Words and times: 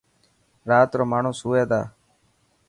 رات 0.69 0.91
رو 0.97 1.05
ماڻهوسوئي 1.11 1.63
تا. 1.71 1.81